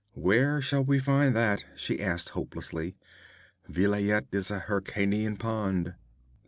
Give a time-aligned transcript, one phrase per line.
[0.15, 2.95] 'Where shall we find that?' she asked hopelessly.
[3.69, 5.93] 'Vilayet is an Hyrkanian pond.'